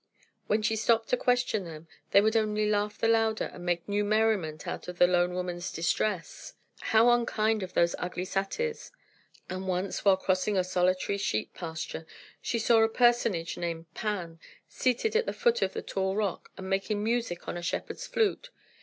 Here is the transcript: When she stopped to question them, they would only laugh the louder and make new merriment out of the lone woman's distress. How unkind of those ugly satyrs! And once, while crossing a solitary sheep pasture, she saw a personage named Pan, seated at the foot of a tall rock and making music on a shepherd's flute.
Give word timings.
When 0.47 0.63
she 0.63 0.75
stopped 0.75 1.09
to 1.09 1.15
question 1.17 1.63
them, 1.63 1.87
they 2.09 2.21
would 2.21 2.35
only 2.35 2.67
laugh 2.67 2.97
the 2.97 3.07
louder 3.07 3.51
and 3.53 3.63
make 3.63 3.87
new 3.87 4.03
merriment 4.03 4.67
out 4.67 4.87
of 4.87 4.97
the 4.97 5.05
lone 5.05 5.35
woman's 5.35 5.71
distress. 5.71 6.55
How 6.79 7.11
unkind 7.11 7.61
of 7.61 7.75
those 7.75 7.93
ugly 7.99 8.25
satyrs! 8.25 8.91
And 9.47 9.67
once, 9.67 10.03
while 10.03 10.17
crossing 10.17 10.57
a 10.57 10.63
solitary 10.63 11.19
sheep 11.19 11.53
pasture, 11.53 12.07
she 12.41 12.57
saw 12.57 12.81
a 12.81 12.89
personage 12.89 13.59
named 13.59 13.93
Pan, 13.93 14.39
seated 14.67 15.15
at 15.15 15.27
the 15.27 15.33
foot 15.33 15.61
of 15.61 15.75
a 15.75 15.83
tall 15.83 16.15
rock 16.15 16.49
and 16.57 16.67
making 16.67 17.03
music 17.03 17.47
on 17.47 17.55
a 17.55 17.61
shepherd's 17.61 18.07
flute. 18.07 18.49